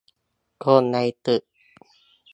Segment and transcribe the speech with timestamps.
[0.63, 1.43] คนในตึก